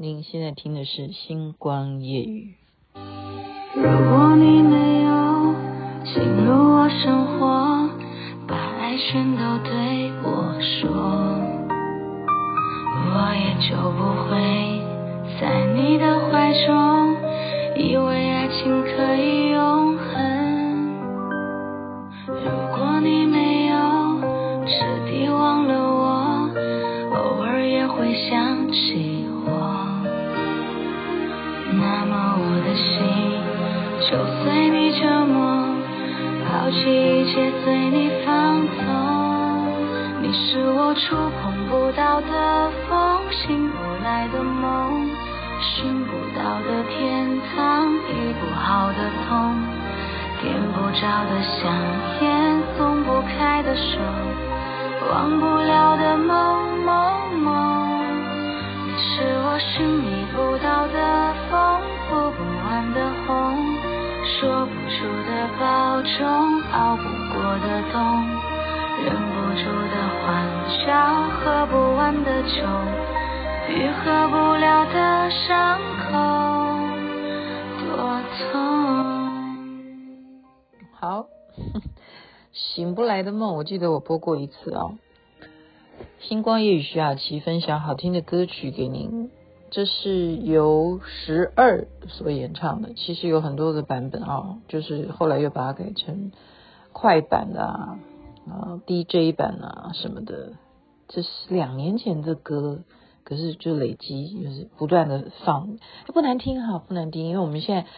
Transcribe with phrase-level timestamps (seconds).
[0.00, 2.54] 您现在听的是《星光夜雨》。
[3.74, 5.52] 如果你没有
[6.04, 7.90] 进入我生活，
[8.46, 10.88] 把爱全都对我说，
[13.10, 14.38] 我也就不会
[15.40, 17.16] 在你的怀中，
[17.74, 19.77] 以为爱情可以用
[32.78, 33.42] 心
[34.00, 35.74] 就随你折磨，
[36.46, 38.78] 抛弃一切随你放纵。
[40.22, 45.08] 你是我触碰不到的风，醒不来的梦，
[45.60, 49.56] 寻不到的天堂，医不好的痛。
[50.40, 51.74] 点不着的香
[52.20, 53.98] 烟，松不开的手，
[55.10, 57.48] 忘不了的梦梦梦。
[58.86, 60.47] 你是我寻觅不
[64.40, 67.02] 说不出的保重，熬不
[67.34, 67.98] 过的冬，
[69.04, 70.26] 忍不住的欢
[70.78, 70.86] 笑，
[71.40, 72.48] 喝不完的酒，
[73.68, 76.12] 愈合不了的伤口，
[77.84, 77.88] 多
[78.52, 78.54] 痛。
[80.92, 81.26] 好，
[82.52, 84.94] 醒不来的梦，我记得我播过一次哦。
[86.20, 89.30] 星光夜语徐雅琪分享好听的歌曲给您，
[89.70, 96.32] 这是由十二所演唱的，其实有很多个版本啊、哦，就是后来又把它改成
[96.92, 97.98] 快版啊、
[98.48, 100.52] 啊 DJ 版啊什么的。
[101.08, 102.80] 这是两年前的歌，
[103.24, 107.88] 可是就累积，就是不断的放，不难听哈，不难听，因为我们现在。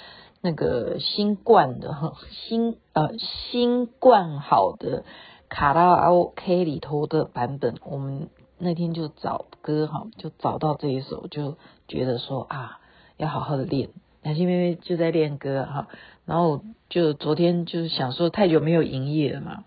[0.43, 5.05] 那个新冠的，新呃新冠好的
[5.51, 8.31] 卡拉 OK 里头的版本，我们
[8.61, 11.57] 那天就找歌哈，就找到这一首，就
[11.89, 12.79] 觉得说啊，
[13.17, 13.89] 要好好的练。
[14.23, 15.89] 南星妹妹就在练歌哈，
[16.27, 19.65] 然后就昨天就是想说太久没有营业了嘛。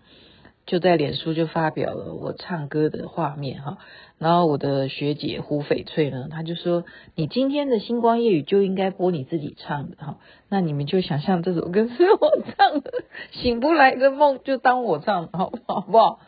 [0.66, 3.76] 就在脸书就发表了我唱歌的画面哈，
[4.16, 6.84] 然后我的学姐胡翡翠呢，她就说，
[7.14, 10.16] 你今天的星光夜雨就应该播你自己唱的哈，
[10.48, 12.92] 那你们就想象这首歌是我唱的，
[13.32, 16.20] 醒不来的梦就当我唱的好不好？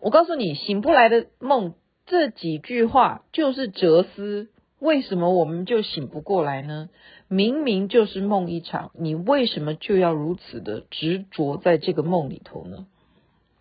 [0.00, 1.74] 我告诉你，醒不来的梦
[2.06, 6.88] 这几句话就是哲思，为什么我们就醒不过来呢？
[7.28, 12.86] 明明就是梦一场，你为什么就要如此的执着在这个梦里头呢？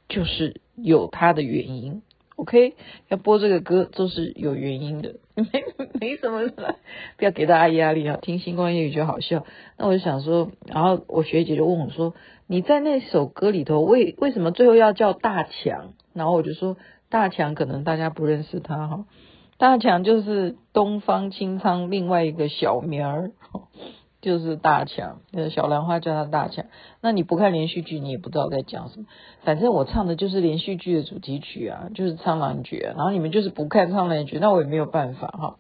[0.08, 2.04] 就是有它的原因
[2.36, 2.76] ，OK，
[3.08, 5.46] 要播这个歌都是有原因的，没
[6.00, 6.48] 没什么，
[7.18, 9.44] 不要给大家压力啊，听星光夜雨就好笑。
[9.80, 12.14] 那我就想说，然后我学姐就问我说
[12.46, 16.78] ：“你在那首歌里头，为为什么最后要叫大强？”然后我就说
[17.16, 19.06] ：“大强可能大家不认识他哈，
[19.58, 23.32] 大强就是东方青苍另外一个小名儿。”
[24.22, 26.66] 就是大强，呃，小兰花叫他大强。
[27.00, 29.06] 那你不看连续剧，你也不知道在讲什么。
[29.44, 32.92] 反正我唱的就是连续剧的主题曲啊，就是《苍兰诀》。
[32.98, 35.56] 然后你们就是不看《苍兰诀》，那我也没有办法哈。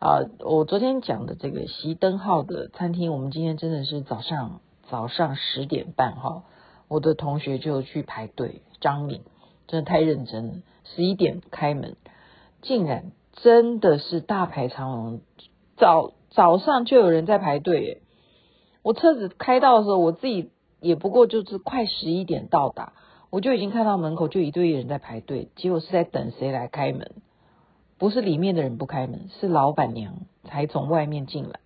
[0.00, 6.42] 啊，我昨天讲的这个熄灯号的餐厅，我们今天真的是早上早上十点半哈，
[6.88, 8.60] 我的同学就去排队。
[8.80, 9.20] 张敏
[9.68, 11.96] 真的太认真了，十一点开门，
[12.62, 15.20] 竟然真的是大排长龙，
[15.76, 16.12] 早。
[16.30, 18.02] 早上就有人在排队耶，
[18.82, 20.50] 我车子开到的时候，我自己
[20.80, 22.92] 也不过就是快十一点到达，
[23.30, 27.12] 我就已经看到门口就一堆人在排队，结果是在等谁来开门，
[27.98, 31.60] 不是里面的人不开门，是老板娘才从外面进来，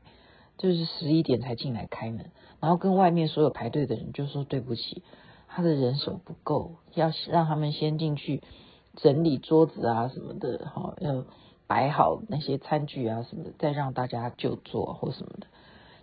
[0.59, 2.31] 就是十一点才进来开门，
[2.61, 5.03] 然后跟外面所有排队的人就说对不起，
[5.49, 8.43] 他的人手不够，要让他们先进去
[9.03, 11.25] 整理桌子啊什么的，哈，要。
[11.69, 15.47] 摆好那些餐具啊什么的，再让大家就坐或什么的，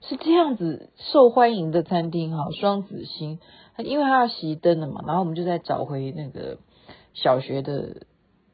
[0.01, 2.51] 是这样子受欢迎的餐厅哈。
[2.51, 3.39] 双子星，
[3.79, 6.59] 因为他要熄灯了嘛，然后我们就在找回那个
[7.15, 8.03] 小学的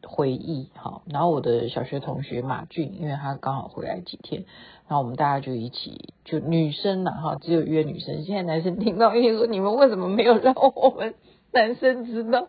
[0.08, 1.02] 回忆哈。
[1.06, 4.46] 然后我的小学同学马俊，因为他刚好回来几天，
[4.88, 8.24] 然后我们大家就一起就女生呐哈，只有约女生。
[8.24, 11.14] 现在男生听到，因为说你们为什么没有让我们
[11.52, 12.48] 男生知道？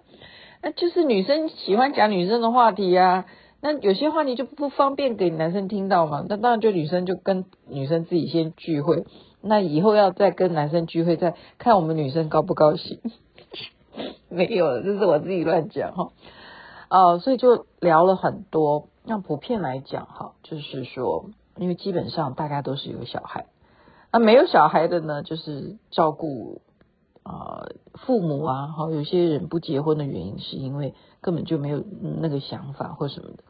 [0.63, 3.27] 那就是女生喜欢讲女生的话题啊。
[3.61, 6.25] 那有些话你就不方便给男生听到嘛？
[6.29, 9.05] 那当然就女生就跟女生自己先聚会，
[9.41, 13.01] 那以后要再跟男生聚会，再看我们女生高不高兴。
[14.29, 16.09] 没有，这是我自己乱讲哈。
[16.89, 18.89] 哦，所以就聊了很多。
[19.05, 21.27] 那普遍来讲哈，就是说，
[21.57, 23.47] 因为基本上大家都是有小孩，
[24.13, 26.63] 那没有小孩的呢，就是照顾、
[27.25, 28.69] 呃、父母啊。
[28.69, 31.83] 好，有些人不结婚的原因是因为根本就没有
[32.21, 33.45] 那个想法或什么的。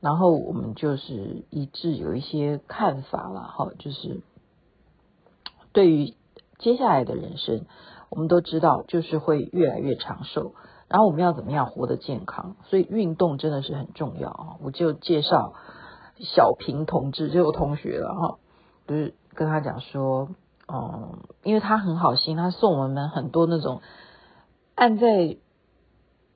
[0.00, 4.20] 然后我们就是一致有一些看法了哈，就是
[5.72, 6.14] 对于
[6.58, 7.64] 接下来的人生，
[8.10, 10.52] 我们都知道就是会越来越长寿，
[10.88, 14.56] 然后我们要怎么样活得健康，所以运动真的是很重要啊！
[14.62, 15.54] 我就介绍
[16.18, 18.38] 小平同志，就有同学了哈，
[18.86, 20.28] 就是跟他讲说，
[20.72, 23.82] 嗯，因为他很好心，他送我们很多那种
[24.74, 25.36] 按在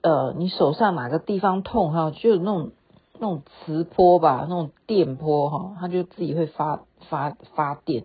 [0.03, 2.73] 呃你手上哪个地方痛哈，就那种。
[3.21, 8.05] 那种磁波吧，那种电波哈，它就自己会发发发电，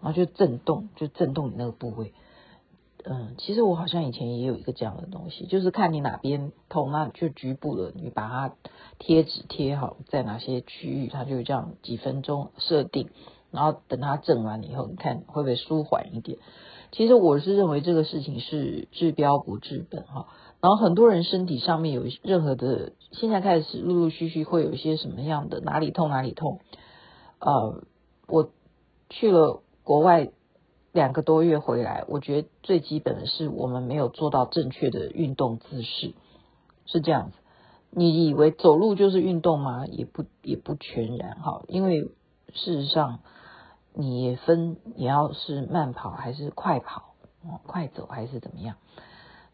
[0.00, 2.14] 然后就震动，就震动你那个部位。
[3.04, 8.54] 嗯，其实我好像以前也有一个这样的东西，就是看你哪边痛，那就局部的，你把它
[8.98, 13.10] 贴纸贴好在哪些区域，它就这样几分钟设定，
[13.54, 16.38] 然后等它震完了以后，你看会不会舒缓一点？
[16.92, 20.26] 其实我是认为这个事情是治标不治本哈。
[20.60, 26.60] 然后很多人身体上面有任何的，现在开始陆陆续续会有一些什么样的哪里痛哪里痛，
[27.38, 27.82] 呃，
[28.26, 28.50] 我
[29.10, 30.30] 去了国外
[30.92, 36.14] 两个多月回来，我觉得最基本的是我们没有做到正确的运动姿势，
[36.86, 37.36] 是这样子。
[37.90, 39.86] 你以为走路就是运动吗？
[39.86, 42.00] 也不也不全然哈，因为
[42.54, 43.20] 事实上
[43.94, 47.14] 你分你要是慢跑还是快跑，
[47.44, 48.76] 哦快走还是怎么样。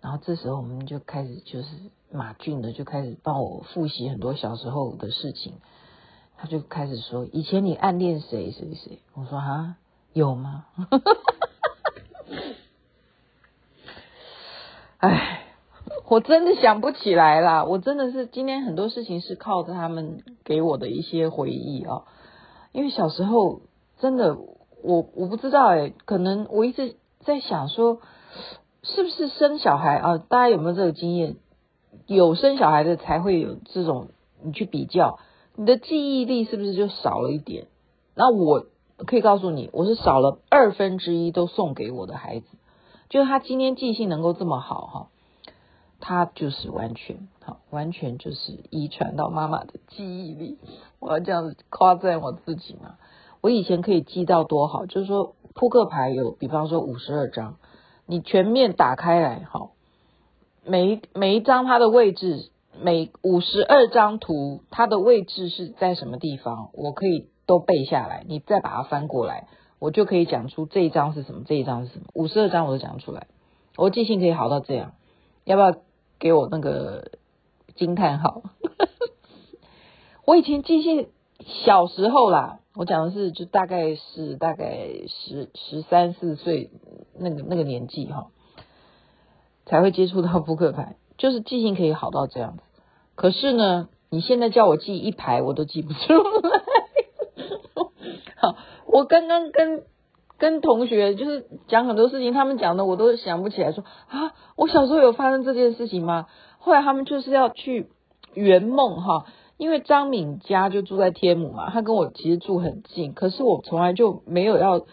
[0.00, 1.68] 然后这时候我们就开始就是
[2.10, 5.52] 马俊的就开始帮我复习很多小时候的事情，
[6.38, 9.02] 他就开始说，以前你暗恋谁谁谁？
[9.12, 9.76] 我说啊，
[10.14, 10.64] 有吗？
[14.96, 15.44] 哎，
[16.08, 22.04] 我真的想不起来啦，我真的是今天很多事情是靠着他们给我的一些回忆啊，
[22.72, 23.60] 因为小时候
[24.00, 24.36] 真的
[24.82, 28.00] 我我不知道哎，可能我一直在想说。
[28.82, 30.16] 是不是生小孩啊？
[30.16, 31.36] 大家有没有这个经验？
[32.06, 34.08] 有生小孩的才会有这种，
[34.42, 35.18] 你去比较，
[35.54, 37.66] 你的记忆力是不是就少了一点？
[38.14, 38.64] 那我
[39.06, 42.46] 可以告诉你，我是少了二分之一都送给我的孩子，
[43.10, 45.08] 就他今天记性能够这么好哈，
[46.00, 50.56] 他就是完全好，完全就是遗传到妈妈的记忆力。
[51.00, 52.94] 我要这样子夸赞我自己嘛？
[53.40, 57.56] 我以前可以记到多好，就是说扑克牌有，比方说五十二张。
[58.06, 59.70] 你全面打开来，好，
[60.64, 68.24] 每一每一张它的位置，每五十二张图它的位置是在什么地方，我可以都背下来。
[68.26, 69.46] 你再把它翻过来，
[69.78, 72.06] 我就可以讲出这一张是什么，这一张是什么。
[72.14, 73.28] 五十二张我都讲出来，
[73.76, 74.92] 我记性可以好到这样，
[75.44, 75.76] 要不要
[76.18, 77.12] 给我那个
[77.76, 78.42] 惊叹号？
[80.26, 81.10] 我以前记性
[81.44, 82.58] 小时候啦。
[82.76, 86.70] 我讲的是，就大概是大概十十三四岁
[87.18, 88.28] 那个那个年纪哈，
[89.66, 92.62] 才会接触到扑克牌，就是记性可以好到这样子。
[93.16, 96.62] 可是呢，你现在叫我记一排，我都记不出来。
[98.40, 98.54] 好，
[98.86, 99.82] 我刚刚跟
[100.38, 106.28] 跟同学就是讲很多事情，他们讲的我都想不起来说，啊，我小时候有发生这件事情吗？
[106.60, 107.90] 后来他们就是要去
[108.32, 109.26] 圆梦哈。
[109.60, 114.86] 因为张敏家就住在天母嘛，他跟我其实住很近，可是我从来就没有要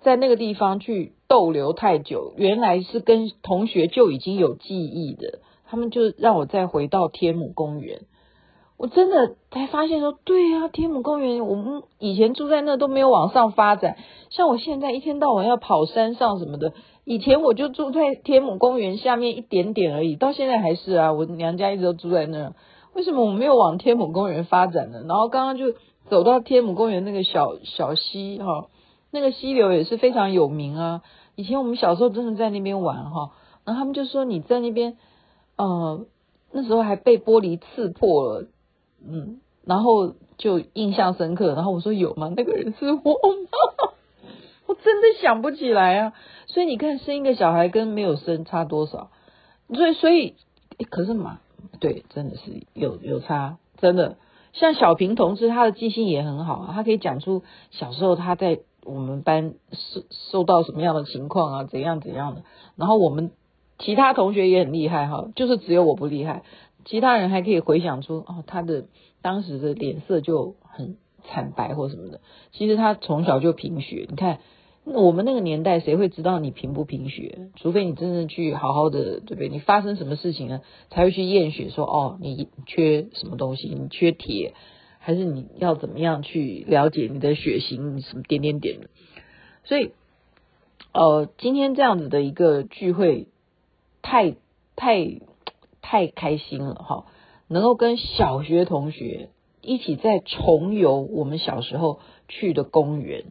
[0.00, 2.32] 在那个地方去逗留太久。
[2.38, 8.00] 原来是跟同学就已经有记忆的，他们就让我再回到天母公园。
[8.78, 13.98] 我真的才发现说，对呀，天母公园，我们以前住在那都没有往上发展。
[14.30, 16.72] 像我现在一天到晚要跑山上什么的，
[17.04, 22.54] 以前我就住在天母公园下面一点点而已，到现在还是啊，我娘家一直都住在那。
[22.94, 25.02] 为什么我没有往天母公园发展呢？
[25.06, 25.74] 然后刚刚就
[26.08, 28.68] 走到天母公园那个小小溪哈，
[29.10, 31.02] 那个溪流也是非常有名啊。
[31.34, 33.32] 以前我们小时候真的在那边玩哈，
[33.64, 34.96] 然后他们就说你在那边，
[35.56, 36.06] 呃，
[36.52, 38.46] 那时候还被玻璃刺破了，
[39.04, 41.54] 嗯，然后就印象深刻。
[41.54, 42.32] 然后我说有吗？
[42.36, 43.90] 那个人是我吗？
[44.66, 46.12] 我真的想不起来啊。
[46.46, 49.10] 所以你看，生一个小孩跟没有生差多少？
[49.74, 50.34] 所以所以，
[50.88, 51.40] 可是嘛。
[51.80, 54.16] 对，真的是有有差，真的。
[54.52, 62.42] 像小平同志，他的记性也很好啊，他可以讲出小时候他在我们班受受到什么样的情况啊，怎样怎样的。
[62.76, 63.32] 然后我们
[63.78, 66.42] 其他同学也很厉害哈，就是只有我不厉害，
[66.84, 68.84] 其他人还可以回想出哦，他的
[69.22, 72.20] 当时的脸色就很惨白或什么的。
[72.52, 74.38] 其实他从小就贫血，你看。
[74.86, 77.48] 那我们那个年代，谁会知道你贫不贫血？
[77.56, 79.48] 除非你真正去好好的，对不对？
[79.48, 80.60] 你发生什么事情了？
[80.90, 83.68] 才会去验血，说哦，你缺什么东西？
[83.68, 84.52] 你缺铁，
[84.98, 88.02] 还是你要怎么样去了解你的血型？
[88.02, 88.90] 什么点点点的？
[89.64, 89.92] 所以，
[90.92, 93.28] 呃，今天这样子的一个聚会，
[94.02, 94.36] 太
[94.76, 95.18] 太
[95.80, 97.06] 太开心了哈！
[97.48, 99.30] 能够跟小学同学
[99.62, 103.24] 一起再重游我们小时候去的公园。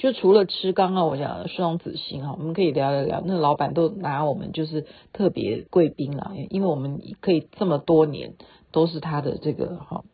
[0.00, 3.22] 就除了吃刚刚我讲的双子星哈，我们可以聊一聊。
[3.22, 8.32] 那老板都拿我们就是特别贵宾了，因为我们可以这么多年
[8.72, 10.04] 都是他的这个哈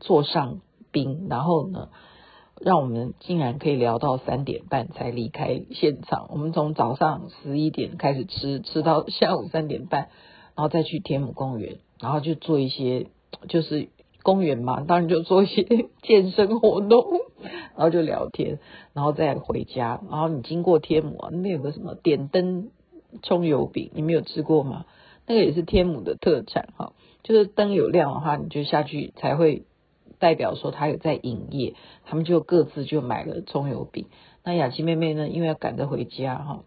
[0.00, 0.58] 座上
[0.90, 1.88] 宾，然后呢，
[2.60, 6.26] 让我们竟然可以聊到三点半才离开现场。
[6.32, 10.08] 我们从早上十一点开始吃，吃到下午三点半，
[10.56, 13.06] 然后再去天母公园，然后就做一些
[13.48, 13.88] 就是。
[14.22, 15.64] 公园嘛，当然就做一些
[16.02, 17.06] 健身活动，
[17.40, 18.58] 然后就聊天，
[18.92, 20.00] 然后再回家。
[20.10, 22.70] 然后你经过天母啊，那边有个什么点灯
[23.22, 24.84] 葱油饼，你没有吃过吗？
[25.26, 29.64] 那个也是天母的特产哈，就是灯有亮的话，你就下去才会
[30.18, 31.74] 代表说他有在营业。
[32.04, 34.06] 他们就各自就买了葱油饼。
[34.44, 36.64] 那雅琪妹妹呢，因为要赶着回家哈，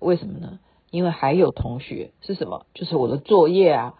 [0.00, 0.60] 为什么呢？
[0.90, 2.66] 因为还有同学是什么？
[2.74, 3.94] 就是我的作业啊。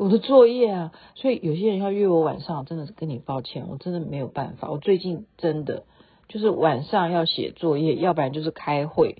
[0.00, 4.70] 我的作业啊，所以有些人要约我晚上，真的是跟你抱歉，我真的没有办法。
[4.70, 5.84] 我最近真的
[6.26, 9.16] 就是晚上要写作业，要不然就是开会。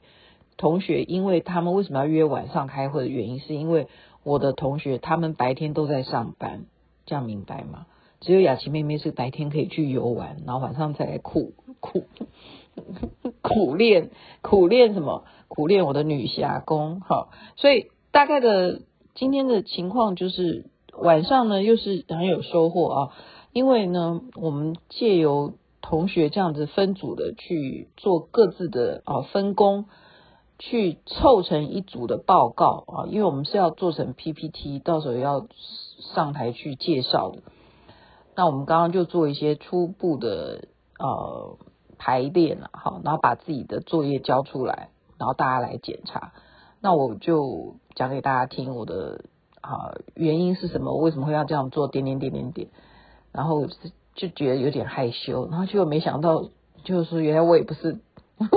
[0.56, 3.88] 同学，因为他们为什么要约晚上开会的原因，是因为
[4.24, 6.64] 我的同学他们白天都在上班，
[7.04, 7.84] 这样明白吗？
[8.20, 12.04] 只有雅琪妹妹是白天可以去游玩，然后晚上再来苦苦
[13.42, 14.08] 苦练
[14.40, 15.24] 苦练什么？
[15.46, 17.02] 苦练我的女侠功。
[17.02, 18.80] 好，所以大概的。
[19.12, 23.12] 今天的情况就是晚上呢，又是很有收获啊，
[23.52, 29.86] 因为呢，我们借由同学这样子分组的去做各自的啊分工，
[30.58, 35.46] 去凑成一组的报告啊，因为我们是要做成 PPT，到时候要
[36.14, 37.38] 上台去介绍的。
[38.36, 40.68] 那我们刚刚就做一些初步的
[40.98, 41.56] 呃
[41.98, 46.32] 排练了，好，然后把自己的作业交出来，然后大家来检查。
[46.80, 49.24] 那我就讲给大家听，我的
[49.60, 50.92] 啊原因是什么？
[50.92, 51.88] 我为什么会要这样做？
[51.88, 52.68] 点点点点点，
[53.32, 53.66] 然后
[54.14, 56.48] 就觉得有点害羞，然后结果没想到，
[56.84, 57.98] 就是说原来我也不是，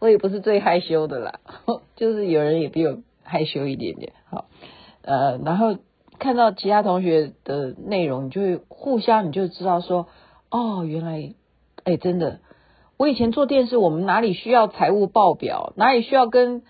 [0.00, 1.40] 我也不是最害羞的啦，
[1.96, 4.12] 就是有人也比我害羞一点点。
[4.30, 4.46] 好，
[5.02, 5.76] 呃，然后
[6.18, 10.08] 看到其他同学的内容，你就互相你就知道说，
[10.50, 11.34] 哦，原来，
[11.84, 12.40] 哎，真的。
[12.98, 15.74] 我以前做电视，我们哪里需要财务报表？
[15.76, 16.62] 哪里需要跟，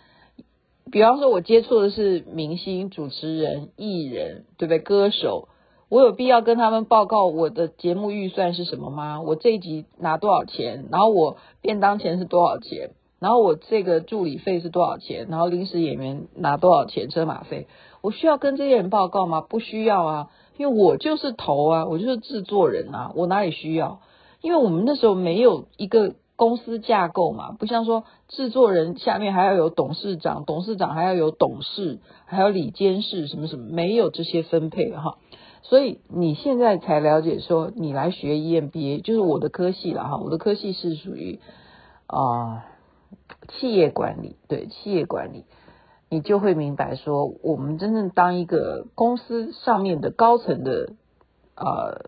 [0.90, 4.78] 比方说，我接触的是明星、主持人、艺人，对不对？
[4.78, 5.48] 歌手，
[5.88, 9.20] 我有必要跟他们报告我的节目预算是什么吗？
[9.20, 10.86] 我这一集拿多少钱？
[10.92, 12.90] 然后我便当钱是多少钱？
[13.18, 15.26] 然后我这个助理费是多少钱？
[15.28, 17.08] 然后临时演员拿多少钱？
[17.08, 17.66] 车马费？
[18.00, 19.40] 我需要跟这些人报告吗？
[19.40, 24.00] 不需要啊，因为我就是头啊，我就是制作人啊，我哪里需要？
[24.40, 35.16] 因为我们那时候没有一个公司架构嘛，不像说制作人下面还要有董事长，董事长还要有董事，还有理监事什么什么，没有这些分配哈。
[35.62, 40.18] 所以你现在才了解说，你来学 EMBA，就是我的科系了哈。
[40.18, 41.40] 我的科系是属于
[42.06, 42.66] 啊、
[43.48, 45.44] 企业管理，对企业管理，
[46.10, 50.92] 你就会明白说，我们真正当一个公司上面的高层的
[51.56, 52.04] 呃。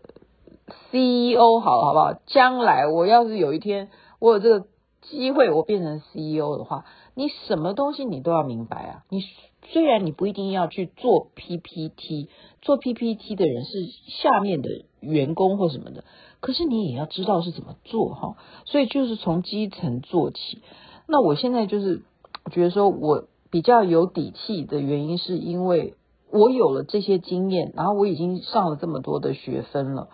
[0.91, 2.13] CEO 好好不好？
[2.27, 4.67] 将来我要是有一天我有这个
[5.01, 6.85] 机会，我变成 CEO 的话，
[7.15, 9.03] 你什么东西你都要明白啊！
[9.09, 9.23] 你
[9.71, 12.29] 虽然你不一定要去做 PPT，
[12.61, 16.03] 做 PPT 的人是下面的员工或什么的，
[16.41, 18.35] 可是你也要知道是怎么做哈。
[18.65, 20.61] 所以就是从基层做起。
[21.07, 22.03] 那我现在就是
[22.51, 25.95] 觉得说我比较有底气的原因，是因为
[26.29, 30.09] 我有了这些经验，然后我已经上了这么多的学分了。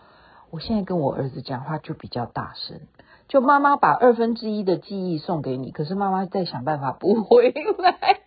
[0.52, 2.82] 我现在跟我儿子讲话就比较大声，
[3.28, 8.22] 就妈妈把二分之一的记忆送给你，可是妈妈在想办法补回来，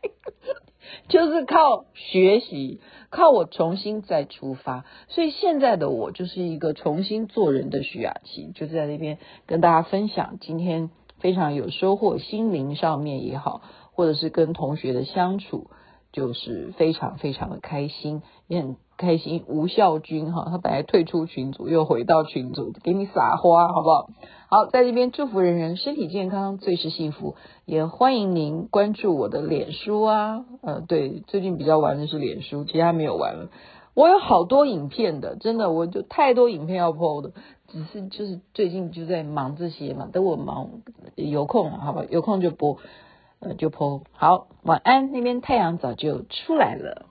[1.08, 4.84] 就是靠学习，靠我重新再出发。
[5.08, 10.90] 所以现在的我就是一个重新做人的徐雅琪，就在那边跟大家分享今天
[11.20, 13.62] 非常有收获，心灵上面也好，
[13.92, 15.70] 或者是跟同学的相处，
[16.12, 18.76] 就是非常非常的开心，也很。
[18.98, 24.10] 开心吴孝军哈，他本来退出群组，又回到群组，给你撒花好不好？
[24.48, 27.36] 好，在这边祝福人人身体健康，最是幸福。
[27.64, 33.50] 也欢迎您关注我的脸书啊，呃，对，最近比较玩的是脸书，其他没有玩了。
[33.94, 37.32] 我有好多影片的，真的，我就太多影片要 po 的，
[37.68, 40.70] 只是就是最近就在忙这些嘛，等我忙
[41.14, 42.78] 有空，好吧，有空就播，
[43.40, 44.02] 呃，就 po。
[44.12, 47.06] 好，晚安，那边太阳早就出来了。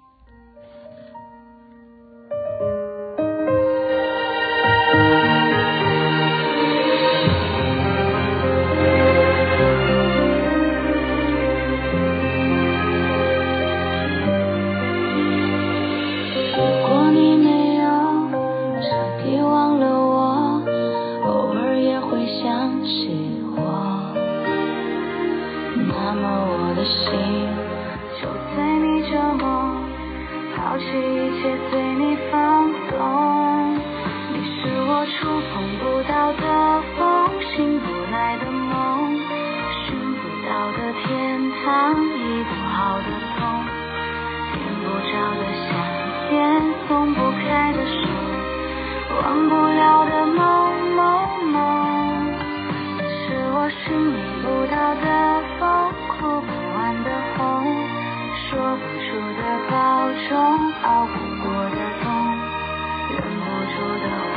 [63.74, 64.36] 住的欢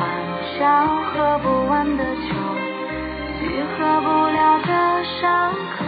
[0.59, 0.61] 笑，
[1.13, 2.29] 喝不完的酒，
[3.43, 4.71] 愈合不了的
[5.21, 5.81] 伤口。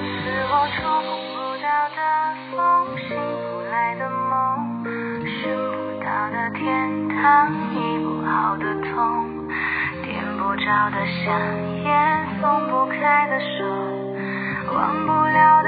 [0.00, 1.98] 你是我触碰不到的
[2.56, 2.58] 风，
[3.08, 4.34] 醒不来的梦，
[5.24, 7.22] 寻不到的天堂，
[7.74, 7.74] 医
[8.04, 9.48] 不好的痛，
[10.02, 11.30] 点不着的香
[11.84, 13.44] 烟，松不开的手。
[14.74, 15.62] 忘不了